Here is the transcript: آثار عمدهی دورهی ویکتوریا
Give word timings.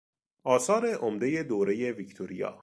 آثار 0.43 0.87
عمدهی 0.95 1.43
دورهی 1.43 1.91
ویکتوریا 1.91 2.59